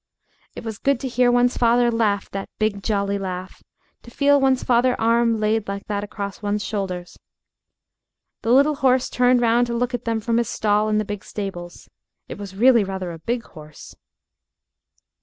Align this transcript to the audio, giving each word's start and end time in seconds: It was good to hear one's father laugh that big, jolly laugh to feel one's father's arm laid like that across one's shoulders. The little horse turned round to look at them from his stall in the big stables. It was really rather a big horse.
It 0.55 0.63
was 0.63 0.79
good 0.79 0.99
to 1.01 1.07
hear 1.07 1.31
one's 1.31 1.57
father 1.57 1.91
laugh 1.91 2.27
that 2.31 2.49
big, 2.57 2.81
jolly 2.81 3.19
laugh 3.19 3.61
to 4.01 4.09
feel 4.09 4.41
one's 4.41 4.63
father's 4.63 4.95
arm 4.97 5.37
laid 5.37 5.67
like 5.67 5.85
that 5.85 6.03
across 6.03 6.41
one's 6.41 6.63
shoulders. 6.63 7.19
The 8.41 8.49
little 8.49 8.77
horse 8.77 9.11
turned 9.11 9.41
round 9.41 9.67
to 9.67 9.75
look 9.77 9.93
at 9.93 10.05
them 10.05 10.19
from 10.19 10.37
his 10.37 10.49
stall 10.49 10.89
in 10.89 10.97
the 10.97 11.05
big 11.05 11.23
stables. 11.23 11.87
It 12.27 12.39
was 12.39 12.55
really 12.55 12.83
rather 12.83 13.11
a 13.11 13.19
big 13.19 13.43
horse. 13.43 13.93